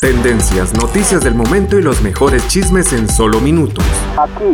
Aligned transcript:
Tendencias, 0.00 0.72
noticias 0.72 1.22
del 1.22 1.34
momento 1.34 1.78
y 1.78 1.82
los 1.82 2.00
mejores 2.00 2.48
chismes 2.48 2.94
en 2.94 3.06
solo 3.06 3.38
minutos. 3.38 3.84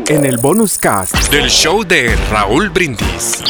En 0.09 0.27
el 0.27 0.39
bonus 0.39 0.77
cast 0.77 1.15
del 1.31 1.49
show 1.49 1.85
de 1.85 2.17
Raúl 2.33 2.69
Brindis. 2.69 3.45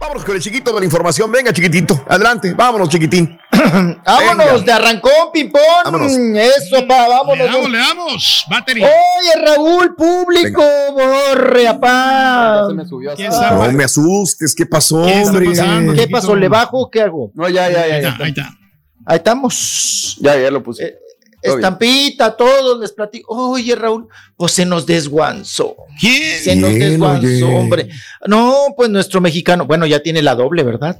Vámonos 0.00 0.24
con 0.24 0.34
el 0.34 0.42
chiquito 0.42 0.72
de 0.72 0.80
la 0.80 0.84
información. 0.84 1.30
Venga, 1.30 1.52
chiquitito. 1.52 2.04
Adelante. 2.08 2.54
Vámonos, 2.54 2.88
chiquitín. 2.88 3.38
vámonos, 4.04 4.64
de 4.64 4.72
arrancón, 4.72 5.30
pipón. 5.32 5.62
Vámonos. 5.84 6.10
Eso, 6.10 6.84
pa, 6.88 7.06
vámonos. 7.06 7.38
Le 7.38 7.52
damos, 7.52 7.70
le 7.70 7.78
damos. 7.78 8.46
Batería. 8.50 8.88
Oye, 8.88 9.46
Raúl, 9.46 9.94
público, 9.94 10.60
borre, 10.92 11.68
apá. 11.68 12.66
No 12.68 13.72
me 13.72 13.84
asustes. 13.84 14.56
¿Qué 14.56 14.66
pasó, 14.66 15.04
¿Qué 15.04 15.22
hombre? 15.22 15.52
¿Qué 15.94 16.08
pasó? 16.08 16.34
¿Le 16.34 16.48
bajo 16.48 16.80
o 16.80 16.90
qué 16.90 17.02
hago? 17.02 17.30
No, 17.34 17.48
ya, 17.48 17.70
ya, 17.70 17.86
ya. 17.86 17.94
Ahí 17.94 18.02
ya. 18.02 18.08
está, 18.08 18.24
ahí 18.24 18.30
está. 18.30 18.63
Ahí 19.06 19.16
estamos. 19.18 20.16
Ya, 20.20 20.38
ya 20.38 20.50
lo 20.50 20.62
puse. 20.62 20.84
Eh, 20.84 20.98
Estampita, 21.42 22.34
todos 22.36 22.80
les 22.80 22.92
platico. 22.92 23.50
Oye, 23.50 23.74
Raúl, 23.74 24.08
pues 24.34 24.52
se 24.52 24.64
nos 24.64 24.86
desguanzó. 24.86 25.76
¿Quién? 26.00 26.42
Se 26.42 26.56
nos 26.56 26.70
Bien, 26.70 26.90
desguanzó, 26.92 27.26
oye. 27.26 27.44
hombre. 27.44 27.88
No, 28.26 28.68
pues 28.74 28.88
nuestro 28.88 29.20
mexicano, 29.20 29.66
bueno, 29.66 29.84
ya 29.84 30.00
tiene 30.00 30.22
la 30.22 30.34
doble, 30.34 30.62
¿verdad? 30.62 30.98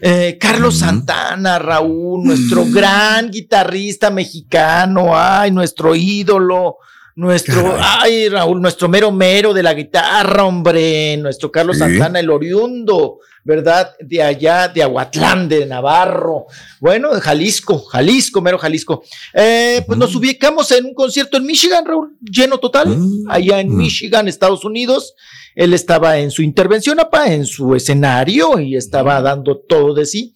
Eh, 0.00 0.38
Carlos 0.40 0.78
Santana, 0.78 1.58
Raúl, 1.58 2.24
nuestro 2.24 2.64
gran 2.64 3.30
guitarrista 3.30 4.08
mexicano, 4.10 5.10
ay, 5.14 5.50
nuestro 5.50 5.94
ídolo. 5.94 6.78
Nuestro, 7.14 7.76
ay, 7.80 8.28
Raúl, 8.28 8.60
nuestro 8.60 8.88
mero 8.88 9.12
mero 9.12 9.52
de 9.52 9.62
la 9.62 9.74
guitarra, 9.74 10.44
hombre, 10.44 11.16
nuestro 11.18 11.50
Carlos 11.50 11.76
Sí. 11.76 11.80
Santana, 11.82 12.20
el 12.20 12.30
oriundo, 12.30 13.18
¿verdad? 13.44 13.92
De 14.00 14.22
allá, 14.22 14.68
de 14.68 14.82
Aguatlán, 14.82 15.48
de 15.48 15.66
Navarro, 15.66 16.46
bueno, 16.80 17.14
de 17.14 17.20
Jalisco, 17.20 17.78
Jalisco, 17.80 18.40
mero 18.40 18.56
Jalisco. 18.58 19.02
Eh, 19.34 19.82
pues 19.86 19.98
nos 19.98 20.14
ubicamos 20.14 20.70
en 20.70 20.86
un 20.86 20.94
concierto 20.94 21.36
en 21.36 21.44
Michigan, 21.46 21.84
Raúl, 21.84 22.16
lleno 22.20 22.58
total, 22.58 22.88
Mm. 22.96 23.30
allá 23.30 23.60
en 23.60 23.68
Mm. 23.70 23.76
Michigan, 23.76 24.28
Estados 24.28 24.64
Unidos. 24.64 25.14
Él 25.54 25.74
estaba 25.74 26.18
en 26.18 26.30
su 26.30 26.40
intervención, 26.42 26.98
apa, 26.98 27.32
en 27.32 27.44
su 27.44 27.74
escenario 27.74 28.58
y 28.58 28.74
estaba 28.76 29.20
dando 29.20 29.58
todo 29.58 29.92
de 29.92 30.06
sí. 30.06 30.34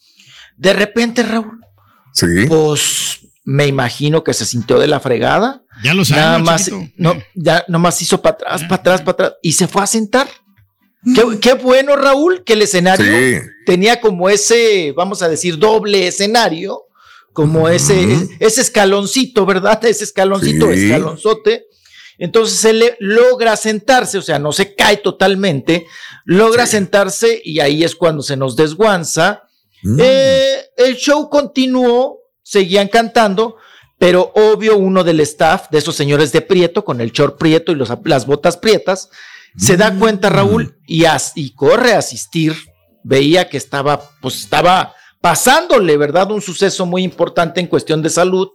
De 0.58 0.72
repente, 0.74 1.22
Raúl, 1.22 1.60
Sí. 2.12 2.26
pues 2.48 3.20
me 3.46 3.66
imagino 3.66 4.22
que 4.24 4.34
se 4.34 4.44
sintió 4.44 4.78
de 4.78 4.88
la 4.88 5.00
fregada. 5.00 5.62
Ya 5.82 5.94
lo 5.94 6.02
Nada 6.10 6.44
sabes. 6.44 6.44
más, 6.44 6.70
no, 6.96 7.14
ya 7.34 7.64
nomás 7.68 8.02
hizo 8.02 8.20
para 8.20 8.34
atrás, 8.34 8.62
para 8.64 8.74
atrás, 8.74 9.00
para 9.00 9.10
atrás 9.12 9.32
y 9.40 9.52
se 9.52 9.66
fue 9.68 9.82
a 9.82 9.86
sentar. 9.86 10.28
Qué, 11.14 11.22
qué 11.40 11.52
bueno, 11.54 11.94
Raúl, 11.94 12.42
que 12.44 12.54
el 12.54 12.62
escenario 12.62 13.06
Sí. 13.06 13.38
tenía 13.64 14.00
como 14.00 14.28
ese, 14.28 14.92
vamos 14.96 15.22
a 15.22 15.28
decir, 15.28 15.56
doble 15.58 16.08
escenario, 16.08 16.82
como 17.32 17.68
ese, 17.68 18.26
escaloncito, 18.40 19.46
¿verdad? 19.46 19.84
Ese 19.84 20.04
escaloncito, 20.04 20.66
Sí. 20.72 20.86
escalonzote. 20.86 21.66
Entonces 22.18 22.64
él 22.64 22.96
logra 22.98 23.56
sentarse, 23.56 24.18
o 24.18 24.22
sea, 24.22 24.38
no 24.38 24.50
se 24.50 24.74
cae 24.74 24.96
totalmente, 24.96 25.86
logra 26.24 26.64
Sí. 26.66 26.72
sentarse 26.72 27.40
y 27.44 27.60
ahí 27.60 27.84
es 27.84 27.94
cuando 27.94 28.22
se 28.22 28.36
nos 28.36 28.56
desguanza. 28.56 29.42
Mm. 29.82 29.98
Eh, 30.02 30.56
el 30.78 30.96
show 30.96 31.28
continuó, 31.30 32.18
seguían 32.48 32.86
cantando, 32.86 33.56
pero 33.98 34.30
obvio 34.36 34.76
uno 34.76 35.02
del 35.02 35.18
staff, 35.20 35.68
de 35.70 35.78
esos 35.78 35.96
señores 35.96 36.30
de 36.30 36.42
Prieto, 36.42 36.84
con 36.84 37.00
el 37.00 37.10
short 37.10 37.38
Prieto 37.38 37.72
y 37.72 37.74
los- 37.74 37.92
las 38.04 38.24
botas 38.26 38.56
prietas, 38.56 39.10
se 39.56 39.76
da 39.76 39.92
cuenta 39.98 40.28
Raúl 40.28 40.78
y, 40.86 41.06
as- 41.06 41.32
y 41.34 41.54
corre 41.54 41.94
a 41.94 41.98
asistir. 41.98 42.54
Veía 43.02 43.48
que 43.48 43.56
estaba, 43.56 44.00
pues 44.20 44.36
estaba 44.40 44.94
pasándole, 45.20 45.96
¿verdad? 45.96 46.30
Un 46.30 46.42
suceso 46.42 46.86
muy 46.86 47.02
importante 47.02 47.58
en 47.60 47.66
cuestión 47.66 48.00
de 48.02 48.10
salud. 48.10 48.48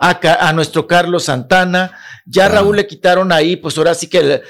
A, 0.00 0.52
nuestro 0.52 0.86
Carlos 0.86 1.24
Santana, 1.24 1.92
ya 2.24 2.46
Ah. 2.46 2.48
Raúl 2.48 2.76
le 2.76 2.86
quitaron 2.86 3.30
ahí, 3.30 3.56
pues 3.56 3.76
ahora 3.78 3.94
sí 3.94 4.08
que 4.08 4.40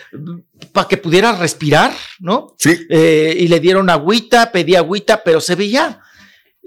para 0.72 0.86
que 0.88 0.96
pudiera 0.96 1.32
respirar, 1.32 1.92
¿no? 2.20 2.54
Sí. 2.58 2.78
Eh, 2.88 3.34
y 3.38 3.48
le 3.48 3.58
dieron 3.60 3.90
agüita, 3.90 4.50
pedí 4.52 4.76
agüita, 4.76 5.22
pero 5.24 5.40
se 5.40 5.54
veía. 5.56 6.00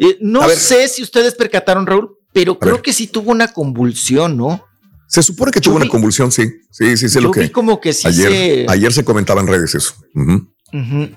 Eh, 0.04 0.18
no 0.20 0.48
sé 0.50 0.88
si 0.88 1.02
ustedes 1.04 1.36
percataron, 1.36 1.86
Raúl, 1.86 2.18
pero 2.34 2.58
creo 2.60 2.74
ver. 2.76 2.82
que 2.82 2.92
sí 2.94 3.08
tuvo 3.08 3.32
una 3.32 3.48
convulsión, 3.54 4.36
¿no? 4.36 4.66
Se 5.08 5.22
supone 5.22 5.52
que 5.52 5.60
Yo 5.60 5.66
tuvo 5.72 5.76
una 5.78 5.88
convulsión, 5.90 6.32
sí. 6.32 6.50
Sí, 6.72 6.98
sí, 6.98 7.08
sé 7.10 7.16
Yo 7.20 7.28
lo 7.28 7.32
que. 7.32 7.42
vi 7.42 7.50
como 7.50 7.80
que 7.80 7.94
sí 7.94 8.08
ayer, 8.08 8.32
se. 8.32 8.66
ayer 8.70 8.92
se 8.94 9.04
comentaba 9.04 9.42
en 9.42 9.48
redes 9.48 9.76
eso. 9.76 9.94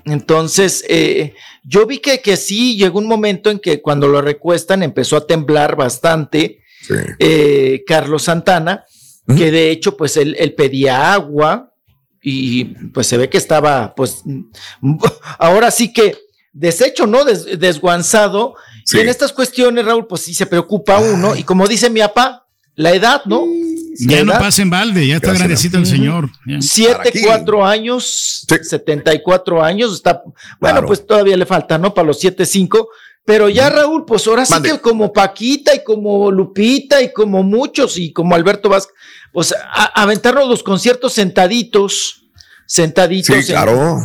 Entonces, 0.05 0.83
eh, 0.89 1.33
yo 1.63 1.85
vi 1.85 1.99
que, 1.99 2.21
que 2.21 2.35
sí 2.37 2.75
llegó 2.77 2.99
un 2.99 3.07
momento 3.07 3.49
en 3.49 3.59
que 3.59 3.81
cuando 3.81 4.07
lo 4.07 4.21
recuestan 4.21 4.83
empezó 4.83 5.17
a 5.17 5.25
temblar 5.27 5.75
bastante 5.75 6.59
Sí. 6.81 6.93
eh, 7.17 7.83
Carlos 7.87 8.23
Santana, 8.23 8.83
que 9.35 9.49
de 9.49 9.71
hecho, 9.71 9.97
pues 9.97 10.17
él, 10.17 10.35
él 10.37 10.53
pedía 10.53 11.13
agua 11.13 11.73
y 12.21 12.65
pues 12.89 13.07
se 13.07 13.17
ve 13.17 13.27
que 13.27 13.39
estaba, 13.39 13.95
pues, 13.95 14.21
ahora 15.39 15.71
sí 15.71 15.91
que 15.91 16.15
deshecho, 16.53 17.07
¿no? 17.07 17.25
Des- 17.25 17.59
desguanzado. 17.59 18.53
Sí. 18.85 18.97
Y 18.97 19.01
en 19.01 19.09
estas 19.09 19.33
cuestiones, 19.33 19.83
Raúl, 19.83 20.07
pues 20.07 20.21
sí 20.21 20.33
se 20.33 20.45
preocupa 20.45 20.99
uno. 20.99 21.35
Y 21.35 21.43
como 21.43 21.67
dice 21.67 21.89
mi 21.89 21.99
papá, 21.99 22.47
la 22.75 22.93
edad, 22.93 23.21
¿no? 23.25 23.43
Ya 23.97 24.23
no 24.23 24.33
pasa 24.33 24.61
en 24.61 24.69
balde, 24.69 25.07
ya 25.07 25.15
está 25.15 25.27
Gracias. 25.29 25.39
grandecito 25.47 25.77
el 25.77 25.85
señor. 25.85 26.29
Ya. 26.45 26.61
Siete, 26.61 27.11
cuatro 27.25 27.65
años, 27.65 28.45
Sí. 28.47 28.57
74 28.63 29.63
años, 29.63 29.93
está, 29.93 30.21
bueno, 30.23 30.35
Claro. 30.59 30.87
pues 30.87 31.05
todavía 31.07 31.35
le 31.37 31.45
falta, 31.45 31.77
¿no? 31.77 31.93
Para 31.93 32.07
los 32.07 32.19
siete, 32.19 32.45
cinco, 32.45 32.89
pero 33.23 33.49
ya 33.49 33.69
Raúl, 33.69 34.05
pues 34.05 34.27
ahora 34.27 34.45
sí 34.45 34.51
Mande. 34.53 34.71
que 34.71 34.79
como 34.81 35.11
Paquita 35.13 35.73
y 35.73 35.83
como 35.83 36.29
Lupita 36.29 37.01
y 37.01 37.11
como 37.13 37.41
muchos 37.41 37.97
y 37.97 38.11
como 38.13 38.35
Alberto 38.35 38.69
Vázquez, 38.69 38.93
pues 39.31 39.53
a- 39.53 40.01
aventarnos 40.01 40.47
los 40.47 40.61
conciertos 40.61 41.13
sentaditos, 41.13 42.24
sentaditos. 42.67 43.35
Sí, 43.35 43.51
claro. 43.51 43.97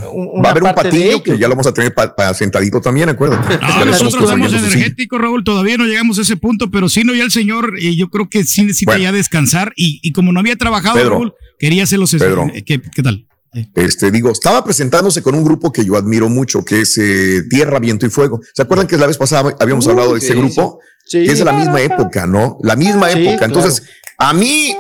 Va 0.43 0.49
a 0.49 0.51
haber 0.53 0.63
un 0.63 0.75
patillo 0.75 1.23
que 1.23 1.39
ya 1.39 1.49
lo 1.49 1.55
vamos 1.55 1.67
a 1.67 1.73
tener 1.75 1.95
para 1.95 2.35
sentadito 2.35 2.81
también, 2.81 3.09
acuérdate. 3.09 3.47
No, 3.59 3.69
Estaremos 3.69 4.03
nosotros 4.03 4.31
somos 4.31 4.51
sí. 4.51 4.57
energéticos, 4.59 5.21
Raúl, 5.21 5.45
todavía 5.45 5.77
no 5.77 5.85
llegamos 5.85 6.19
a 6.19 6.23
ese 6.23 6.37
punto, 6.37 6.71
pero 6.71 6.89
sí 6.89 7.05
no 7.05 7.15
ya 7.15 7.25
el 7.25 7.31
señor, 7.31 7.75
eh, 7.81 7.97
yo 7.97 8.09
creo 8.11 8.29
que 8.29 8.45
sí 8.45 8.63
necesita 8.63 8.93
Bueno. 8.93 9.05
ya 9.05 9.13
descansar 9.13 9.73
y, 9.77 10.01
y 10.03 10.13
como 10.13 10.33
no 10.33 10.41
había 10.41 10.57
trabajado, 10.57 10.97
Pedro. 10.97 11.11
Raúl, 11.11 11.35
quería 11.59 11.85
hacer 11.85 11.99
los... 11.99 12.11
Pedro. 12.13 12.47
eh, 12.55 12.63
¿qué, 12.65 12.81
qué 12.81 13.03
tal? 13.03 13.27
Este, 13.75 14.13
digo, 14.13 14.31
estaba 14.31 14.63
presentándose 14.63 15.23
con 15.23 15.35
un 15.35 15.43
grupo 15.43 15.73
que 15.73 15.85
yo 15.85 15.97
admiro 15.97 16.29
mucho, 16.29 16.65
que 16.65 16.83
es 16.83 16.97
eh, 16.99 17.43
Tierra, 17.51 17.81
Viento 17.81 18.07
y 18.07 18.11
Fuego. 18.11 18.41
¿Se 18.55 18.63
acuerdan 18.63 18.87
que 18.87 18.97
la 18.97 19.09
vez 19.09 19.17
pasada 19.19 19.57
habíamos 19.59 19.87
Uh, 19.87 19.91
hablado 19.91 20.13
de 20.13 20.19
ese 20.21 20.35
grupo? 20.37 20.79
Sí. 21.05 21.25
Que 21.25 21.33
es 21.33 21.39
de 21.41 21.45
la 21.45 21.53
misma 21.55 21.81
época, 21.81 22.27
¿no? 22.29 22.59
La 22.63 22.77
misma 22.77 23.09
Sí, 23.11 23.19
época. 23.23 23.39
claro. 23.39 23.55
Entonces, 23.55 23.83
a 24.19 24.33
mí 24.35 24.77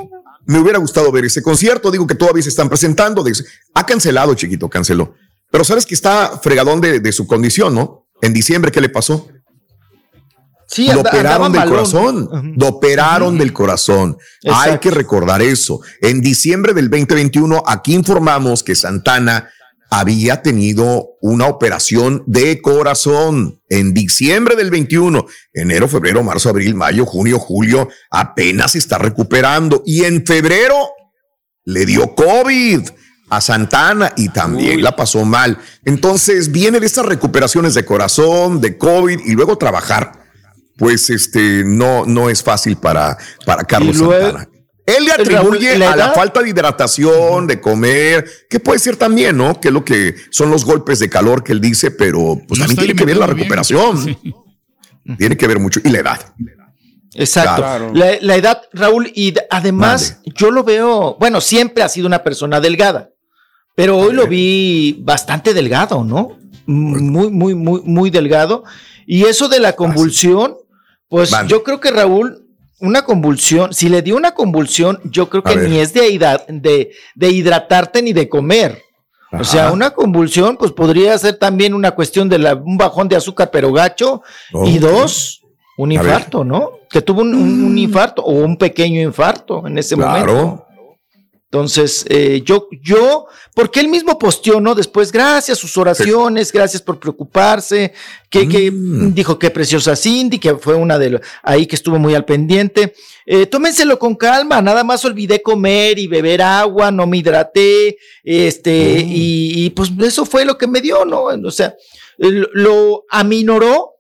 me 0.50 0.58
hubiera 0.58 0.78
gustado 0.78 1.12
ver 1.12 1.24
ese 1.24 1.42
concierto. 1.42 1.90
Digo 1.90 2.06
que 2.06 2.16
todavía 2.16 2.42
se 2.42 2.48
están 2.48 2.68
presentando. 2.68 3.22
Dice, 3.22 3.44
Ha 3.72 3.86
cancelado, 3.86 4.34
chiquito, 4.34 4.68
canceló. 4.68 5.14
Pero 5.50 5.62
sabes 5.62 5.86
que 5.86 5.94
está 5.94 6.40
fregadón 6.42 6.80
de, 6.80 6.98
de 6.98 7.12
su 7.12 7.26
condición, 7.26 7.74
¿no? 7.74 8.08
En 8.20 8.32
diciembre, 8.32 8.72
¿qué 8.72 8.80
le 8.80 8.88
pasó? 8.88 9.28
Sí, 10.66 10.88
lo 10.92 11.00
operaron 11.00 11.52
del 11.52 11.64
corazón. 11.64 12.54
Lo 12.56 12.66
operaron 12.66 13.38
del 13.38 13.52
corazón. 13.52 14.16
Hay 14.52 14.78
que 14.78 14.91
recordar 14.91 15.41
eso. 15.41 15.80
En 16.00 16.20
diciembre 16.20 16.74
del 16.74 16.91
2021, 16.91 17.62
aquí 17.66 17.94
informamos 17.94 18.62
que 18.62 18.74
Santana 18.74 19.50
había 19.91 20.41
tenido 20.42 21.10
una 21.21 21.47
operación 21.48 22.22
de 22.27 22.63
corazón 22.63 23.60
en 23.69 23.92
diciembre 23.92 24.54
del 24.57 24.71
21, 24.71 25.27
enero, 25.53 25.89
febrero, 25.89 26.22
marzo, 26.22 26.48
abril, 26.48 26.75
mayo, 26.77 27.04
junio, 27.07 27.39
julio, 27.39 27.89
apenas 28.10 28.72
se 28.72 28.78
está 28.78 28.98
recuperando 28.98 29.83
y 29.84 30.04
en 30.04 30.25
febrero 30.25 30.77
le 31.65 31.87
dio 31.87 32.15
COVID 32.15 32.81
a 33.31 33.41
Santana 33.41 34.13
y 34.16 34.28
también 34.28 34.83
la 34.83 34.95
pasó 34.97 35.25
mal. 35.25 35.59
Entonces 35.84 36.51
viene 36.51 36.81
de 36.81 36.87
estas 36.87 37.07
recuperaciones 37.07 37.75
de 37.75 37.84
corazón, 37.84 38.60
de 38.60 38.78
COVID 38.78 39.21
y 39.25 39.33
luego 39.33 39.59
trabajar. 39.59 40.13
Pues 40.77 41.10
este 41.10 41.63
no, 41.65 42.07
no 42.07 42.31
es 42.31 42.42
fácil 42.42 42.77
para, 42.77 43.19
para 43.45 43.65
Carlos 43.65 43.97
luego- 43.98 44.13
Santana. 44.39 44.48
Él 44.97 45.04
le 45.04 45.13
atribuye 45.13 45.78
¿la 45.78 45.92
a 45.92 45.97
la 45.97 46.13
falta 46.13 46.42
de 46.42 46.51
hidratación, 46.51 47.47
de 47.47 47.60
comer, 47.60 48.28
que 48.48 48.60
puede 48.60 48.78
ser 48.78 48.97
también, 48.97 49.37
¿no? 49.37 49.60
Que 49.60 49.69
es 49.69 49.75
lo 49.75 49.84
que 49.84 50.15
son 50.31 50.51
los 50.51 50.65
golpes 50.65 50.98
de 50.98 51.09
calor 51.09 51.45
que 51.45 51.53
él 51.53 51.60
dice, 51.60 51.91
pero 51.91 52.41
pues 52.47 52.60
No 52.60 52.66
también 52.66 52.87
tiene 52.87 52.98
que 52.98 53.04
ver 53.04 53.16
la 53.16 53.27
recuperación. 53.27 54.04
Sí. 54.04 54.19
Tiene 55.19 55.37
que 55.37 55.47
ver 55.47 55.59
mucho. 55.59 55.81
Y 55.84 55.89
la 55.91 55.98
edad. 55.98 56.34
Exacto. 57.15 57.63
Claro. 57.63 57.92
La, 57.95 58.13
la 58.21 58.37
edad, 58.37 58.63
Raúl, 58.72 59.10
y 59.15 59.34
además 59.51 60.21
yo 60.25 60.51
lo 60.51 60.63
veo, 60.63 61.16
bueno, 61.19 61.41
siempre 61.41 61.83
ha 61.83 61.89
sido 61.89 62.07
una 62.07 62.22
persona 62.22 62.60
delgada, 62.60 63.10
pero 63.75 63.98
hoy 63.98 64.13
lo 64.13 64.27
vi 64.27 65.01
bastante 65.03 65.54
delgado, 65.54 66.04
¿no? 66.04 66.39
Muy, 66.66 67.31
muy, 67.31 67.54
muy, 67.54 67.81
muy 67.83 68.10
delgado. 68.10 68.65
Y 69.07 69.25
eso 69.25 69.48
de 69.48 69.59
la 69.59 69.72
convulsión, 69.75 70.57
pues 71.09 71.33
yo 71.48 71.65
creo 71.65 71.81
que 71.81 71.91
Raúl, 71.91 72.40
una 72.80 73.03
convulsión, 73.03 73.72
si 73.74 73.88
le 73.88 74.03
dio 74.03 74.16
una 74.16 74.32
convulsión, 74.34 75.00
yo 75.04 75.28
creo 75.28 75.42
que 75.42 75.54
ni 75.68 75.78
es 75.78 75.92
de, 75.92 76.09
hidra- 76.10 76.44
de, 76.48 76.92
de 77.15 77.30
hidratarte 77.30 78.03
ni 78.03 78.12
de 78.12 78.28
comer. 78.28 78.82
O 79.32 79.44
sea, 79.44 79.71
una 79.71 79.91
convulsión, 79.91 80.56
pues 80.56 80.72
podría 80.72 81.16
ser 81.16 81.36
también 81.36 81.72
una 81.74 81.92
cuestión 81.92 82.28
de 82.28 82.38
la- 82.38 82.54
un 82.56 82.77
bajón 82.77 83.06
de 83.09 83.16
azúcar, 83.16 83.50
pero 83.53 83.72
gacho. 83.72 84.22
Y 84.66 84.78
dos, 84.78 85.42
un 85.77 85.92
infarto, 85.92 86.44
¿no? 86.44 86.72
Que 86.91 87.00
tuvo 87.00 87.21
un, 87.22 87.34
un- 87.34 87.65
un 87.65 87.78
infarto 87.78 88.22
o 88.22 88.32
un 88.32 88.56
pequeño 88.56 89.00
infarto 89.00 89.65
en 89.66 89.78
ese 89.78 89.94
momento. 89.94 90.24
Claro. 90.27 90.66
Entonces, 91.52 92.04
eh, 92.08 92.42
yo, 92.44 92.68
yo, 92.80 93.26
porque 93.56 93.80
él 93.80 93.88
mismo 93.88 94.16
posteó, 94.20 94.60
¿no? 94.60 94.76
Después, 94.76 95.10
gracias, 95.10 95.58
sus 95.58 95.76
oraciones, 95.76 96.52
gracias 96.52 96.80
por 96.80 97.00
preocuparse, 97.00 97.92
que, 98.28 98.48
que 98.48 98.70
Mm. 98.70 99.12
dijo 99.14 99.36
que 99.36 99.50
preciosa 99.50 99.97
Cindy, 99.97 100.38
que 100.38 100.54
fue 100.54 100.76
una 100.76 100.97
de 100.97 101.10
lo- 101.10 101.20
ahí 101.42 101.66
que 101.66 101.74
estuvo 101.74 101.98
muy 101.98 102.14
al 102.14 102.24
pendiente. 102.24 102.94
Eh, 103.26 103.47
tómenselo 103.47 103.98
con 103.98 104.14
calma, 104.14 104.62
nada 104.62 104.84
más 104.84 105.04
olvidé 105.04 105.42
comer 105.42 105.98
y 105.98 106.06
beber 106.06 106.41
agua, 106.41 106.92
no 106.92 107.04
me 107.08 107.18
hidraté, 107.18 107.96
este, 108.22 109.03
Mm. 109.04 109.08
y, 109.10 109.64
y, 109.66 109.70
pues 109.70 109.91
eso 110.03 110.24
fue 110.24 110.44
lo 110.44 110.56
que 110.56 110.68
me 110.68 110.80
dio, 110.80 111.04
¿no? 111.04 111.24
O 111.24 111.50
sea, 111.50 111.74
lo 112.18 113.06
aminoró, 113.10 113.94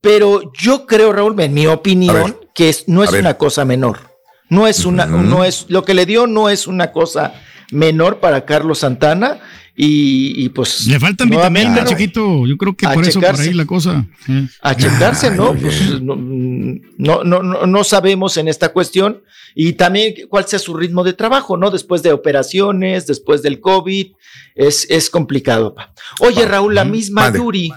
pero 0.00 0.50
yo 0.58 0.84
creo, 0.86 1.12
Raúl, 1.12 1.38
en 1.40 1.54
mi 1.54 1.68
opinión, 1.68 2.36
que 2.56 2.70
es, 2.70 2.88
no 2.88 3.04
es 3.04 3.12
una 3.12 3.38
cosa 3.38 3.64
menor. 3.64 4.11
No 4.52 4.66
es 4.66 4.84
una, 4.84 5.06
no 5.06 5.44
es, 5.44 5.66
lo 5.68 5.82
que 5.84 5.94
le 5.94 6.04
dio 6.06 6.26
no 6.26 6.48
es 6.50 6.66
una 6.66 6.92
cosa 6.92 7.32
menor 7.70 8.20
para 8.20 8.44
Carlos 8.44 8.80
Santana 8.80 9.38
y, 9.74 10.44
y 10.44 10.50
pues. 10.50 10.86
Le 10.86 11.00
faltan 11.00 11.30
vitaminas, 11.30 11.84
¿no? 11.84 11.88
chiquito. 11.88 12.46
Yo 12.46 12.56
creo 12.58 12.76
que 12.76 12.86
A 12.86 12.92
por 12.92 13.08
eso 13.08 13.18
por 13.20 13.40
ahí 13.40 13.54
la 13.54 13.64
cosa. 13.64 14.04
eh. 14.28 14.46
A 14.60 14.74
checarse, 14.74 15.30
Pues, 15.32 16.00
no, 16.02 16.16
no, 16.16 17.24
no, 17.24 17.42
no, 17.42 17.66
no 17.66 17.84
sabemos 17.84 18.36
en 18.36 18.48
esta 18.48 18.68
cuestión 18.74 19.22
y 19.54 19.72
también 19.72 20.14
cuál 20.28 20.46
sea 20.46 20.58
su 20.58 20.74
ritmo 20.74 21.02
de 21.02 21.14
trabajo, 21.14 21.56
¿no? 21.56 21.70
Después 21.70 22.02
de 22.02 22.12
operaciones, 22.12 23.06
después 23.06 23.42
del 23.42 23.58
COVID, 23.60 24.12
es, 24.54 24.86
es 24.90 25.08
complicado. 25.08 25.74
pa. 25.74 25.94
Oye, 26.20 26.44
Raúl, 26.46 26.74
la 26.74 26.84
misma. 26.84 27.32
Yuri 27.32 27.72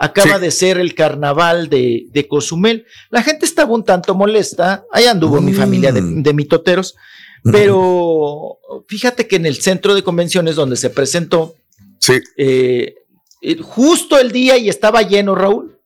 acaba 0.00 0.36
Sí. 0.36 0.40
de 0.40 0.50
ser 0.50 0.78
el 0.78 0.94
carnaval 0.94 1.68
de, 1.68 2.06
de 2.10 2.26
Cozumel. 2.26 2.86
La 3.10 3.22
gente 3.22 3.44
estaba 3.46 3.72
un 3.74 3.84
tanto 3.84 4.14
molesta. 4.16 4.84
Ahí 4.90 5.04
anduvo 5.04 5.40
mi 5.40 5.52
Mm. 5.52 5.56
familia 5.56 5.92
de, 5.92 6.00
de 6.02 6.32
mitoteros. 6.34 6.96
Pero 7.44 8.58
fíjate 8.88 9.26
que 9.28 9.36
en 9.36 9.46
el 9.46 9.56
centro 9.60 9.94
de 9.94 10.02
convenciones 10.02 10.56
donde 10.56 10.76
se 10.76 10.90
presentó, 10.90 11.54
Sí. 11.98 12.14
eh, 12.36 12.94
eh, 13.42 13.56
justo 13.60 14.18
el 14.18 14.32
día 14.32 14.56
y 14.56 14.68
estaba 14.68 15.02
lleno, 15.02 15.34
Raúl, 15.34 15.78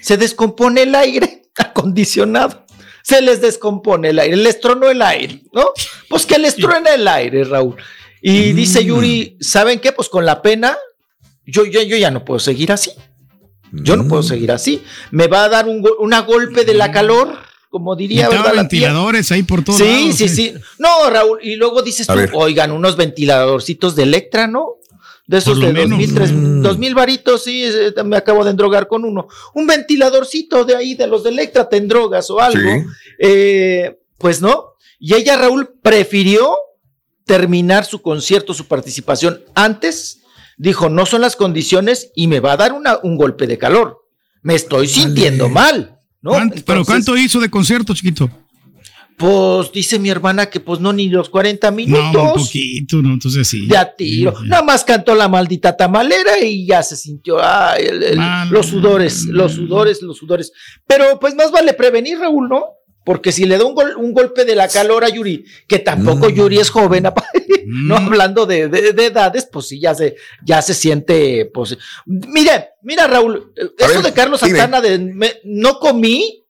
se 0.00 0.16
descompone 0.16 0.82
el 0.82 0.94
aire 0.94 1.42
acondicionado. 1.56 2.64
Se 3.02 3.20
les 3.20 3.40
descompone 3.40 4.10
el 4.10 4.18
aire, 4.18 4.36
les 4.36 4.60
tronó 4.60 4.88
el 4.88 5.02
aire, 5.02 5.42
¿no? 5.52 5.66
Pues 6.08 6.24
que 6.24 6.38
les 6.38 6.54
truena 6.56 6.94
el 6.94 7.06
aire, 7.08 7.44
Raúl. 7.44 7.76
Y 8.22 8.52
dice 8.52 8.84
Yuri, 8.84 9.36
¿saben 9.40 9.80
qué? 9.80 9.90
Pues 9.92 10.08
con 10.08 10.24
la 10.24 10.40
pena, 10.40 10.78
yo, 11.44 11.64
yo, 11.64 11.82
yo 11.82 11.96
ya 11.96 12.10
no 12.12 12.24
puedo 12.24 12.38
seguir 12.38 12.70
así. 12.70 12.92
Yo 13.72 13.96
no 13.96 14.04
Mm. 14.04 14.08
puedo 14.08 14.22
seguir 14.22 14.52
así. 14.52 14.82
Me 15.10 15.26
va 15.28 15.44
a 15.44 15.48
dar 15.48 15.66
un, 15.68 15.80
go- 15.82 15.96
una 15.98 16.20
golpe 16.20 16.64
de 16.64 16.74
la 16.74 16.92
calor, 16.92 17.38
como 17.70 17.96
diría, 17.96 18.28
ventiladores 18.54 19.32
ahí 19.32 19.42
por 19.42 19.64
todos 19.64 19.78
Sí, 19.78 19.84
lados. 19.84 20.16
sí, 20.16 20.24
eh. 20.24 20.28
sí. 20.28 20.54
No, 20.78 21.08
Raúl, 21.10 21.38
y 21.42 21.56
luego 21.56 21.80
dices 21.82 22.06
tú, 22.06 22.14
oigan, 22.34 22.70
unos 22.70 22.96
ventiladorcitos 22.96 23.96
de 23.96 24.02
Electra, 24.02 24.46
¿no? 24.46 24.76
De 25.26 25.38
esos 25.38 25.58
de 25.58 25.72
dos 25.72 25.88
mil, 25.88 26.12
tres, 26.14 26.32
Mm. 26.32 26.62
dos 26.62 26.76
mil 26.78 26.94
varitos, 26.94 27.44
sí, 27.44 27.64
eh, 27.64 27.94
me 28.04 28.16
acabo 28.16 28.44
de 28.44 28.50
endrogar 28.50 28.88
con 28.88 29.04
uno. 29.04 29.28
Un 29.54 29.66
ventiladorcito 29.66 30.64
de 30.64 30.76
ahí, 30.76 30.94
de 30.94 31.06
los 31.06 31.22
de 31.22 31.30
Electra, 31.30 31.68
te 31.68 31.78
endrogas 31.78 32.28
o 32.28 32.40
algo. 32.40 32.60
Sí. 32.60 32.84
Eh, 33.20 33.98
pues 34.18 34.42
no. 34.42 34.74
Y 34.98 35.14
ella, 35.14 35.36
Raúl, 35.36 35.70
prefirió 35.80 36.56
terminar 37.24 37.84
su 37.84 38.02
concierto, 38.02 38.52
su 38.52 38.66
participación 38.66 39.42
antes. 39.54 40.18
Dijo, 40.62 40.88
no 40.88 41.06
son 41.06 41.22
las 41.22 41.34
condiciones 41.34 42.12
y 42.14 42.28
me 42.28 42.38
va 42.38 42.52
a 42.52 42.56
dar 42.56 42.72
una- 42.72 42.98
un 43.02 43.16
golpe 43.16 43.48
de 43.48 43.58
calor. 43.58 43.98
Me 44.42 44.54
estoy 44.54 44.86
sintiendo 44.86 45.48
mal. 45.48 45.98
¿no? 46.20 46.30
¿Cuánto- 46.30 46.54
pero 46.64 46.78
Entonces, 46.80 46.86
¿cuánto 46.86 47.16
hizo 47.16 47.40
de 47.40 47.50
concierto, 47.50 47.92
chiquito? 47.94 48.30
Pues 49.18 49.70
dice 49.72 49.98
mi 49.98 50.08
hermana 50.08 50.46
que 50.46 50.60
pues 50.60 50.78
no 50.80 50.92
ni 50.92 51.08
los 51.08 51.28
40 51.28 51.70
No, 51.70 51.76
un 51.76 51.84
minutos 51.84 52.46
poquito, 52.46 53.02
¿no? 53.02 53.12
Entonces 53.12 53.46
sí. 53.46 53.66
de 53.66 53.76
a 53.76 53.94
tiro. 53.94 54.30
Sí, 54.32 54.44
sí. 54.44 54.48
Nada 54.48 54.62
más 54.62 54.84
cantó 54.84 55.14
la 55.16 55.28
maldita 55.28 55.76
tamalera 55.76 56.40
y 56.40 56.66
ya 56.66 56.82
se 56.82 56.96
sintió 56.96 57.38
ay, 57.42 57.84
el- 57.86 58.02
el- 58.04 58.16
Mal. 58.18 58.48
los 58.50 58.66
sudores, 58.66 59.24
los 59.26 59.52
sudores, 59.52 60.00
los 60.02 60.16
sudores. 60.16 60.52
Pero 60.86 61.18
pues 61.20 61.34
más 61.34 61.50
vale 61.50 61.72
prevenir, 61.74 62.18
Raúl, 62.18 62.48
¿no? 62.48 62.64
Porque 63.04 63.32
si 63.32 63.46
le 63.46 63.58
da 63.58 63.64
un, 63.64 63.74
gol- 63.74 63.96
un 63.96 64.12
golpe 64.12 64.44
de 64.44 64.54
la 64.54 64.68
calor 64.68 65.04
a 65.04 65.08
Yuri, 65.08 65.44
que 65.66 65.78
tampoco 65.80 66.28
Mm. 66.28 66.32
Yuri 66.34 66.58
es 66.58 66.70
joven, 66.70 67.06
apa- 67.06 67.26
no 67.66 68.00
Mm. 68.00 68.06
hablando 68.06 68.46
de, 68.46 68.68
de- 68.68 68.92
de 68.92 69.06
edades, 69.06 69.48
pues 69.50 69.66
sí, 69.68 69.80
ya 69.80 69.94
se, 69.94 70.14
ya 70.44 70.62
se 70.62 70.74
siente, 70.74 71.50
pues. 71.52 71.76
Mira, 72.06 72.68
mira, 72.82 73.06
Raúl, 73.06 73.52
A 73.56 73.84
eso 73.84 73.94
ver, 73.94 74.02
de 74.02 74.12
Carlos 74.12 74.40
dime. 74.40 74.58
Santana 74.58 74.80
de 74.80 74.98
me- 74.98 75.34
no 75.44 75.78
comí, 75.78 76.44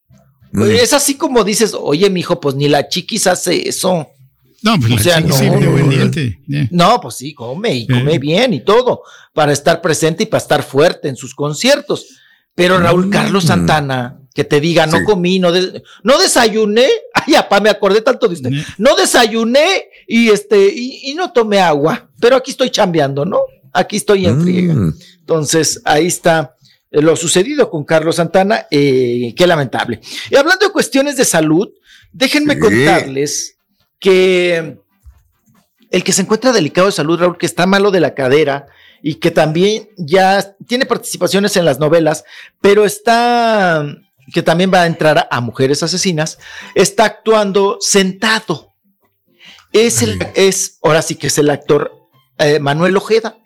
Mm. 0.51 0.63
es 0.69 0.93
así 0.93 1.15
como 1.15 1.43
dices, 1.43 1.75
oye, 1.79 2.09
mijo, 2.11 2.39
pues 2.39 2.53
ni 2.55 2.67
la 2.67 2.87
chiquis 2.87 3.25
hace 3.25 3.67
eso. 3.67 4.07
No, 4.61 4.77
pues 4.79 4.91
O 4.93 4.95
la 4.95 5.01
sea, 5.01 5.15
chica 5.17 5.27
no, 5.27 5.35
sí, 5.35 5.49
no, 5.49 5.59
no. 6.71 7.01
pues 7.01 7.23
come 7.35 7.73
y 7.73 7.81
Eh. 7.83 7.87
come 7.89 8.19
bien 8.19 8.53
y 8.53 8.61
todo, 8.63 9.01
para 9.33 9.51
estar 9.51 9.81
presente 9.81 10.23
y 10.23 10.25
para 10.27 10.41
estar 10.41 10.63
fuerte 10.63 11.09
en 11.09 11.15
sus 11.15 11.33
conciertos. 11.35 12.05
Pero 12.55 12.77
Raúl 12.77 13.07
Mm. 13.07 13.09
Carlos 13.09 13.45
Santana, 13.45 14.19
que 14.33 14.43
te 14.43 14.59
diga, 14.59 14.85
no 14.87 14.97
Sí. 14.99 15.03
comí, 15.05 15.39
no, 15.39 15.51
des- 15.51 15.81
no 16.03 16.17
desayuné, 16.17 16.87
ay, 17.13 17.35
apá, 17.35 17.59
me 17.59 17.69
acordé 17.69 18.01
tanto 18.01 18.27
de 18.27 18.33
usted, 18.33 18.51
Eh. 18.53 18.65
no 18.77 18.95
desayuné 18.95 19.89
y 20.07 20.29
este, 20.29 20.57
y, 20.73 21.11
y 21.11 21.15
no 21.15 21.31
tomé 21.31 21.59
agua, 21.59 22.09
pero 22.19 22.35
aquí 22.35 22.51
estoy 22.51 22.69
chambeando, 22.69 23.25
¿no? 23.25 23.39
Aquí 23.71 23.95
estoy 23.97 24.25
en 24.25 24.41
friega. 24.41 24.73
Mm. 24.73 24.93
Entonces, 25.19 25.81
ahí 25.85 26.07
está 26.07 26.55
eh, 26.91 27.01
lo 27.01 27.15
sucedido 27.15 27.69
con 27.71 27.83
Carlos 27.85 28.17
Santana, 28.17 28.67
eh, 28.69 29.33
qué 29.35 29.47
lamentable. 29.47 29.99
Y 30.29 30.35
hablando 30.35 30.65
de 30.67 30.71
cuestiones 30.71 31.15
de 31.17 31.25
salud, 31.25 31.69
déjenme 32.11 32.53
Sí. 32.53 32.59
contarles 32.59 33.57
que 33.99 34.77
el 35.89 36.03
que 36.03 36.11
se 36.11 36.21
encuentra 36.23 36.51
delicado 36.51 36.87
de 36.87 36.91
salud, 36.93 37.19
Raúl, 37.19 37.37
que 37.37 37.45
está 37.45 37.65
malo 37.65 37.89
de 37.91 37.99
la 37.99 38.13
cadera 38.13 38.67
y 39.01 39.15
que 39.15 39.31
también 39.31 39.89
ya 39.97 40.55
tiene 40.67 40.85
participaciones 40.85 41.55
en 41.57 41.65
las 41.65 41.79
novelas, 41.79 42.23
pero 42.61 42.85
está, 42.85 43.85
que 44.31 44.41
también 44.43 44.71
va 44.73 44.83
a 44.83 44.87
entrar 44.87 45.27
a, 45.29 45.41
Mujeres 45.41 45.83
Asesinas, 45.83 46.37
está 46.75 47.05
actuando 47.05 47.77
sentado. 47.81 48.69
Es 49.71 50.01
el, 50.01 50.19
es, 50.35 50.77
ahora 50.83 51.01
sí 51.01 51.15
que 51.15 51.27
es 51.27 51.37
el 51.37 51.49
actor 51.49 51.91
eh, 52.37 52.59
Manuel 52.59 52.95
Ojeda. 52.97 53.37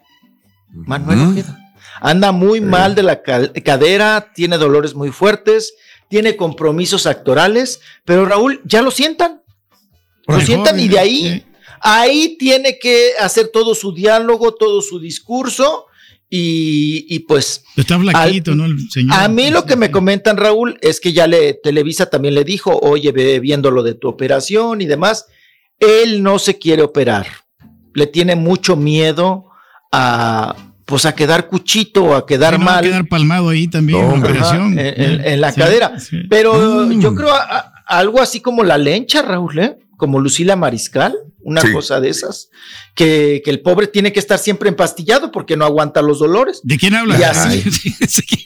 Manuel 0.69 1.17
Mm. 1.19 1.31
Ojeda. 1.31 1.57
Anda 1.99 2.31
muy 2.31 2.61
mal 2.61 2.93
de 2.93 3.01
la 3.03 3.23
ca- 3.23 3.51
cadera, 3.63 4.31
tiene 4.35 4.57
dolores 4.59 4.93
muy 4.93 5.09
fuertes, 5.11 5.73
tiene 6.09 6.35
compromisos 6.37 7.07
actorales, 7.07 7.79
pero 8.05 8.25
Raúl, 8.25 8.61
ya 8.65 8.81
lo 8.83 8.91
sientan. 8.91 9.41
Lo 10.27 10.39
sientan 10.41 10.79
y 10.79 10.87
de 10.89 10.99
ahí, 10.99 11.45
ahí 11.79 12.37
tiene 12.37 12.77
que 12.77 13.13
hacer 13.19 13.47
todo 13.47 13.73
su 13.73 13.93
diálogo, 13.93 14.53
todo 14.53 14.81
su 14.81 14.99
discurso 14.99 15.86
y, 16.29 17.05
y 17.09 17.19
pues 17.19 17.63
Está 17.75 17.97
flaquito, 17.99 18.53
¿no? 18.55 18.65
El 18.65 18.89
señor. 18.89 19.15
a 19.17 19.27
mí 19.27 19.49
lo 19.49 19.65
que 19.65 19.75
me 19.75 19.91
comentan, 19.91 20.35
Raúl, 20.37 20.77
es 20.81 20.99
que 20.99 21.13
ya 21.13 21.25
le 21.27 21.53
Televisa 21.53 22.09
también 22.09 22.35
le 22.35 22.43
dijo, 22.43 22.77
oye, 22.81 23.11
ve 23.11 23.39
viendo 23.39 23.71
lo 23.71 23.81
de 23.83 23.93
tu 23.95 24.07
operación 24.09 24.81
y 24.81 24.85
demás, 24.85 25.25
él 25.79 26.21
no 26.23 26.39
se 26.39 26.57
quiere 26.57 26.81
operar. 26.81 27.27
Le 27.93 28.07
tiene 28.07 28.35
mucho 28.35 28.75
miedo 28.75 29.45
a 29.91 30.55
pues 30.85 31.05
a 31.05 31.13
quedar 31.15 31.47
cuchito 31.47 32.03
o 32.05 32.15
a 32.15 32.25
quedar 32.25 32.53
Sí, 32.53 32.59
no, 32.61 32.65
va 32.65 32.71
a 32.71 32.75
mal 32.75 32.83
quedar 32.85 33.07
palmado 33.07 33.49
ahí 33.49 33.67
también. 33.67 33.99
No, 33.99 34.15
en 34.15 34.21
la 34.21 34.25
operación. 34.29 34.79
Ajá, 34.79 34.87
en- 34.87 35.01
en- 35.19 35.25
en 35.25 35.41
la 35.41 35.51
Sí, 35.51 35.59
cadera. 35.59 35.99
sí. 35.99 36.17
Pero 36.29 36.85
Mm. 36.85 37.01
yo 37.01 37.13
creo 37.13 37.29
a- 37.33 37.41
a- 37.57 37.73
algo 37.87 38.21
así 38.21 38.39
como 38.39 38.63
la 38.63 38.77
lencha, 38.77 39.21
Raúl, 39.21 39.59
¿eh? 39.59 39.77
Como 39.97 40.19
Lucila 40.19 40.55
Mariscal, 40.55 41.15
una 41.41 41.61
Sí. 41.61 41.71
cosa 41.73 41.99
de 41.99 42.09
esas, 42.09 42.49
que, 42.95 43.41
que 43.43 43.49
el 43.51 43.61
pobre 43.61 43.87
tiene 43.87 44.13
que 44.13 44.19
estar 44.19 44.39
siempre 44.39 44.69
empastillado 44.69 45.31
porque 45.31 45.57
no 45.57 45.65
aguanta 45.65 46.01
los 46.01 46.19
dolores. 46.19 46.61
¿De 46.63 46.77
quién 46.77 46.95
habla? 46.95 47.17
Y 47.19 47.23
así- 47.23 47.61
Sí, 47.71 47.89
sí, 47.91 48.07
sí. 48.07 48.45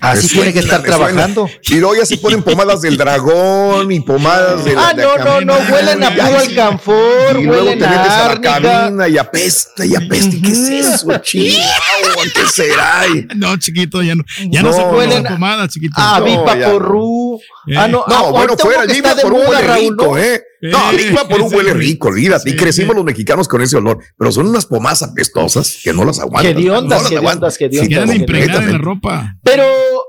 Así 0.00 0.26
tiene 0.26 0.52
que 0.52 0.58
estar 0.58 0.82
trabajando. 0.82 1.48
Y 1.68 1.74
luego 1.76 1.94
ya 1.94 2.04
se 2.04 2.16
ponen 2.18 2.42
pomadas 2.42 2.82
del 2.82 2.96
dragón 2.96 3.92
y 3.92 4.00
pomadas 4.00 4.64
de 4.64 4.74
la 4.74 4.88
Ah, 4.88 4.94
de 4.94 5.02
no, 5.04 5.16
no, 5.16 5.40
no, 5.42 5.54
huelen 5.72 6.02
a 6.02 6.10
puro 6.10 6.38
alcanfor, 6.40 7.38
Y 7.38 7.44
luego 7.44 7.66
huelen 7.66 7.78
te 7.78 7.86
metes 7.86 8.10
a 8.10 8.32
a 8.32 8.90
la 8.90 9.08
y 9.08 9.16
apesta 9.16 9.86
y 9.86 9.94
apesta. 9.94 10.34
¿Y 10.34 10.42
qué 10.42 10.50
es 10.50 10.68
eso, 10.70 11.18
chihuahua? 11.18 12.24
¿Qué 12.34 12.46
será? 12.52 13.04
Y- 13.14 13.28
No, 13.36 13.56
chiquito, 13.58 14.02
ya 14.02 14.16
no, 14.16 14.24
ya 14.50 14.60
no, 14.62 14.70
No, 14.70 14.74
se 14.74 15.08
la 15.22 15.28
pomada, 15.30 15.68
chiquito. 15.68 15.94
Ah, 15.96 16.16
No, 16.18 16.24
Vipa. 16.24 16.68
Porru. 16.68 17.38
Eh. 17.68 17.76
Ah, 17.76 17.86
no, 17.86 18.04
No, 18.08 18.14
ah, 18.16 18.30
bueno, 18.32 18.56
fuera, 18.56 18.80
uno 18.82 18.86
que 18.88 18.92
el 18.92 18.96
está 18.96 19.08
Viva 19.08 19.14
de 19.14 19.22
por 19.22 19.32
un 19.34 19.38
moda, 19.44 19.50
huele 19.60 19.68
Raúl. 19.68 20.18
¿eh? 20.18 20.42
No, 20.62 20.92
Eh, 20.92 20.96
Viva 20.96 21.28
por 21.28 21.40
un 21.42 21.52
huele 21.52 21.74
rico, 21.74 22.08
olvídate. 22.08 22.48
Y 22.50 22.56
crecimos 22.56 22.94
los 22.94 23.04
mexicanos 23.04 23.48
con 23.48 23.60
ese 23.62 23.76
olor, 23.76 23.98
pero 24.16 24.30
son 24.30 24.46
unas 24.46 24.64
pomadas 24.66 25.02
apestosas 25.02 25.78
que 25.82 25.92
no 25.92 26.04
las 26.04 26.20
aguantan. 26.20 26.56
Hediondas, 26.56 27.02
no 27.02 27.10
las 27.10 27.12
hediondas. 27.12 27.58
Quedan 27.58 28.14
impregnadas 28.14 28.64
en 28.64 28.72
la 28.72 28.78
ropa. 28.78 29.36
Pero, 29.42 29.64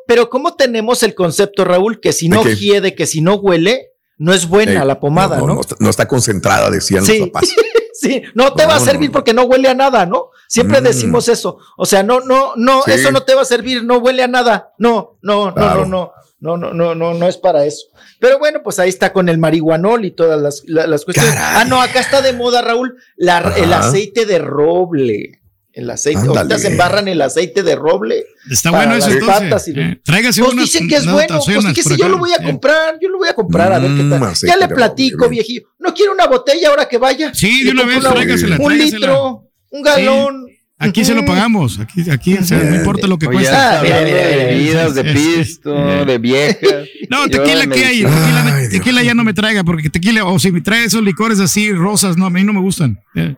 pero 0.08 0.30
¿cómo 0.30 0.56
tenemos 0.56 1.02
el 1.04 1.16
concepto, 1.16 1.66
Raúl, 1.66 2.00
que 2.00 2.14
si 2.14 2.30
no 2.30 2.44
hiede, 2.44 2.94
que 2.94 3.08
si 3.08 3.22
no 3.22 3.36
huele, 3.36 3.88
no 4.20 4.32
es 4.32 4.48
buena 4.48 4.84
Eh, 4.84 4.86
la 4.86 5.00
pomada, 5.00 5.40
¿no? 5.40 5.48
No, 5.48 5.62
está, 5.62 5.76
no 5.80 5.90
está 5.90 6.08
concentrada, 6.08 6.70
decían 6.70 7.04
Sí. 7.04 7.18
los 7.20 7.30
papás. 7.30 7.50
Sí, 7.96 8.22
no 8.34 8.54
te 8.54 8.64
No, 8.64 8.70
va 8.70 8.76
a 8.76 8.80
no, 8.80 8.86
servir 8.86 9.10
no. 9.10 9.14
porque 9.14 9.34
no 9.34 9.44
huele 9.44 9.70
a 9.70 9.76
nada, 9.76 10.06
¿no? 10.06 10.26
Siempre 10.54 10.82
Mm. 10.82 10.84
decimos 10.84 11.28
eso. 11.30 11.58
O 11.78 11.86
sea, 11.88 12.04
no, 12.04 12.20
no, 12.20 12.54
no, 12.56 12.84
Sí. 12.84 12.92
eso 12.92 13.12
no 13.12 13.24
te 13.24 13.34
va 13.34 13.42
a 13.42 13.46
servir, 13.46 13.84
no 13.84 13.98
huele 13.98 14.22
a 14.22 14.28
nada. 14.28 14.70
No, 14.78 15.18
no, 15.24 15.48
no, 15.48 15.54
Claro. 15.56 15.86
no, 15.88 16.12
no, 16.40 16.58
no, 16.58 16.58
no, 16.58 16.74
no, 16.74 16.94
no, 16.96 17.14
no 17.16 17.28
es 17.28 17.38
para 17.38 17.66
eso. 17.66 17.88
Pero 18.20 18.38
bueno, 18.38 18.62
pues 18.64 18.78
ahí 18.78 18.90
está 18.90 19.12
con 19.14 19.30
el 19.30 19.40
marihuanol 19.40 20.06
y 20.06 20.12
todas 20.12 20.40
las, 20.40 20.62
la- 20.68 20.86
las 20.86 21.06
cuestiones. 21.06 21.34
Caray. 21.34 21.62
Ah, 21.62 21.66
no, 21.66 21.82
acá 21.82 22.00
está 22.02 22.22
de 22.22 22.34
moda, 22.34 22.62
Raúl, 22.62 22.96
la- 23.16 23.52
el 23.58 23.74
aceite 23.74 24.28
de 24.28 24.38
roble. 24.38 25.40
El 25.72 25.90
aceite, 25.90 26.20
ahorita 26.20 26.42
Ándale. 26.42 26.62
se 26.62 26.68
embarran 26.68 27.08
el 27.08 27.20
aceite 27.20 27.64
de 27.64 27.76
roble. 27.76 28.26
Está 28.52 28.70
Para 28.70 28.84
bueno 28.86 28.98
eso 29.00 29.10
las 29.26 29.42
entonces. 29.42 29.68
y- 29.76 29.80
Eh, 29.80 30.02
tráigase 30.06 30.42
Pues 30.42 30.54
unas- 30.54 30.66
dicen 30.66 30.88
que 30.88 30.98
es 30.98 31.12
bueno, 31.12 31.40
pues 31.44 31.76
si 31.84 31.98
yo 31.98 32.10
lo 32.10 32.20
voy 32.20 32.30
a 32.32 32.36
Eh, 32.36 32.46
comprar, 32.46 33.00
yo 33.02 33.10
lo 33.10 33.18
voy 33.18 33.28
a 33.30 33.34
comprar 33.34 33.74
a 33.74 33.80
ver 33.80 33.90
qué 33.96 34.04
Mm, 34.04 34.10
tal. 34.12 34.24
aceite 34.24 34.54
Ya 34.54 34.68
le 34.68 34.68
platico, 34.76 35.28
viejillo. 35.30 35.64
¿No 35.80 35.92
quiere 35.96 36.12
una 36.12 36.28
botella 36.28 36.70
ahora 36.70 36.88
que 36.88 37.00
vaya? 37.00 37.34
Sí, 37.34 37.64
de 37.64 37.72
una 37.72 37.86
vez, 37.86 38.02
tráigasela, 38.02 38.58
Un 38.60 38.66
tráigasela. 38.68 38.98
litro, 39.00 39.50
un 39.72 39.82
galón. 39.82 40.43
Aquí 40.90 41.06
se 41.06 41.14
lo 41.16 41.26
pagamos. 41.26 41.80
Aquí, 41.80 42.10
aquí 42.10 42.34
o 42.36 42.44
sea, 42.44 42.58
no 42.60 42.76
importa 42.76 43.08
lo 43.08 43.18
que 43.18 43.28
Oye, 43.28 43.38
cuesta. 43.38 43.80
Ah, 43.80 43.82
mira, 43.84 43.98
hablando 43.98 44.16
mira, 44.18 44.28
de 44.28 44.46
bebidas, 44.46 44.96
de 44.96 45.04
pisto, 45.06 45.90
Eh. 45.90 46.06
de 46.06 46.18
viejas. 46.18 46.88
No, 47.10 47.28
tequila 47.28 47.68
que 47.68 47.86
hay, 47.86 47.98
tequila, 48.04 48.56
Ay, 48.56 48.70
tequila 48.70 49.04
ya 49.04 49.14
no 49.14 49.24
me 49.24 49.34
traiga, 49.34 49.64
porque 49.64 49.90
tequila, 49.90 50.26
o 50.26 50.40
si 50.40 50.52
me 50.52 50.62
trae 50.62 50.86
esos 50.86 51.04
licores 51.04 51.40
así 51.40 51.72
rosas, 51.72 52.18
no, 52.18 52.26
a 52.26 52.30
mí 52.30 52.44
no 52.44 52.54
me 52.54 52.60
gustan. 52.62 53.00
Eh, 53.16 53.36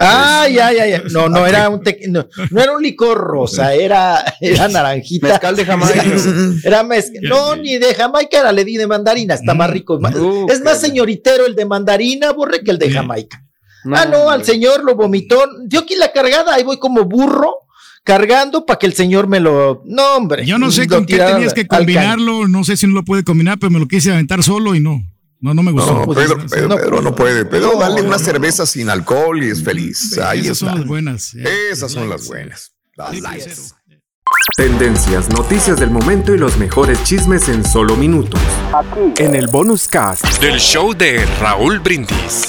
Ah, 0.00 0.46
ya, 0.48 0.72
ya, 0.72 0.86
ya. 0.86 1.02
No, 1.10 1.28
no 1.28 1.44
era 1.44 1.68
un 1.68 1.82
te- 1.82 1.98
no, 2.08 2.24
no 2.52 2.60
era 2.62 2.70
un 2.70 2.80
licor 2.80 3.18
rosa, 3.18 3.74
era, 3.74 4.22
era 4.40 4.68
naranjita. 4.68 5.26
Mezcal 5.26 5.56
de 5.56 5.64
Jamaica. 5.64 6.04
Era 6.62 6.84
mezcal. 6.84 7.22
No, 7.24 7.56
ni 7.56 7.78
de 7.78 7.92
Jamaica 7.96 8.38
era, 8.38 8.52
le 8.52 8.64
di 8.64 8.76
de 8.76 8.86
mandarina, 8.86 9.34
está 9.34 9.54
más 9.54 9.68
rico. 9.70 9.98
más- 9.98 10.14
Uh, 10.14 10.46
es 10.52 10.60
más 10.62 10.80
señoritero 10.80 11.46
el 11.46 11.56
de 11.56 11.64
mandarina, 11.64 12.30
borre, 12.32 12.62
que 12.62 12.70
el 12.70 12.78
de 12.78 12.86
Sí. 12.86 12.92
Ah, 13.94 14.06
no, 14.06 14.30
al 14.30 14.44
señor 14.44 14.84
lo 14.84 14.94
vomitó. 14.96 15.42
Dio 15.66 15.80
aquí 15.80 15.94
la 15.96 16.12
cargada, 16.12 16.54
ahí 16.54 16.64
voy 16.64 16.78
como 16.78 17.04
burro 17.04 17.52
cargando 18.04 18.64
para 18.66 18.78
que 18.78 18.86
el 18.86 18.94
señor 18.94 19.26
me 19.28 19.40
lo. 19.40 19.82
No, 19.86 20.16
hombre. 20.16 20.44
Yo 20.46 20.58
no 20.58 20.70
sé 20.70 20.86
con 20.88 21.04
qué 21.06 21.18
tenías 21.18 21.54
que 21.54 21.66
combinarlo, 21.66 22.48
no 22.48 22.64
sé 22.64 22.76
si 22.76 22.86
no 22.86 22.94
lo 22.94 23.04
puede 23.04 23.24
combinar, 23.24 23.58
pero 23.58 23.70
me 23.70 23.78
lo 23.78 23.86
quise 23.86 24.12
aventar 24.12 24.42
solo 24.42 24.74
y 24.74 24.80
no. 24.80 25.00
No, 25.40 25.54
no 25.54 25.62
me 25.62 25.70
gustó. 25.70 25.94
No, 26.00 26.04
pues, 26.04 26.18
Pedro, 26.18 26.36
no, 26.38 26.46
Pedro, 26.48 26.68
no, 26.68 26.76
Pedro 26.76 27.00
no 27.02 27.14
puede. 27.14 27.44
Pedro, 27.44 27.72
no, 27.74 27.78
dale 27.78 28.00
no, 28.02 28.08
una 28.08 28.16
no. 28.18 28.24
cerveza 28.24 28.66
sin 28.66 28.90
alcohol 28.90 29.42
y 29.44 29.50
es 29.50 29.62
feliz. 29.62 30.18
Ahí 30.18 30.40
Esas 30.40 30.52
está. 30.62 30.70
son 30.70 30.78
las 30.80 30.86
buenas. 30.88 31.34
eh. 31.36 31.44
Esas 31.70 31.92
son 31.92 32.08
las 32.10 32.26
buenas. 32.26 32.72
Las 32.96 33.10
Sí, 33.12 33.20
cero. 33.22 33.62
Tendencias, 34.56 35.28
noticias 35.30 35.78
del 35.78 35.90
momento 35.90 36.34
y 36.34 36.38
los 36.38 36.56
mejores 36.58 37.02
chismes 37.04 37.48
en 37.48 37.64
solo 37.64 37.94
minutos. 37.96 38.40
En 39.18 39.34
el 39.36 39.46
bonus 39.46 39.86
cast. 39.86 40.24
Del 40.40 40.58
show 40.58 40.92
de 40.92 41.24
Raúl 41.40 41.78
Brindis. 41.78 42.48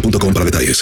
boostmobile.com 0.00 0.32
para 0.32 0.44
detalles. 0.44 0.78